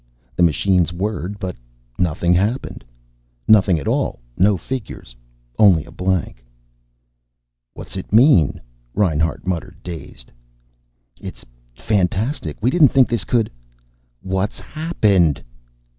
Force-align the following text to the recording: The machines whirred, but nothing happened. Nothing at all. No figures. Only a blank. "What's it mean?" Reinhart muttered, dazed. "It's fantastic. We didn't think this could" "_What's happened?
The 0.35 0.41
machines 0.41 0.91
whirred, 0.91 1.37
but 1.37 1.55
nothing 1.99 2.33
happened. 2.33 2.83
Nothing 3.47 3.77
at 3.77 3.87
all. 3.87 4.17
No 4.35 4.57
figures. 4.57 5.15
Only 5.59 5.85
a 5.85 5.91
blank. 5.91 6.43
"What's 7.75 7.95
it 7.95 8.11
mean?" 8.11 8.59
Reinhart 8.95 9.45
muttered, 9.45 9.77
dazed. 9.83 10.31
"It's 11.19 11.45
fantastic. 11.75 12.57
We 12.63 12.71
didn't 12.71 12.89
think 12.89 13.09
this 13.09 13.25
could" 13.25 13.51
"_What's 14.25 14.57
happened? 14.57 15.43